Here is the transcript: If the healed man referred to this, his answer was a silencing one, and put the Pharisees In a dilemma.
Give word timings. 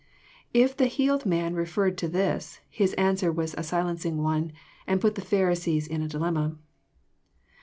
If 0.51 0.75
the 0.75 0.87
healed 0.87 1.27
man 1.27 1.53
referred 1.53 1.95
to 1.99 2.07
this, 2.07 2.59
his 2.71 2.93
answer 2.93 3.31
was 3.31 3.53
a 3.55 3.61
silencing 3.61 4.17
one, 4.23 4.51
and 4.87 4.99
put 4.99 5.13
the 5.13 5.21
Pharisees 5.21 5.85
In 5.85 6.01
a 6.01 6.07
dilemma. 6.07 6.57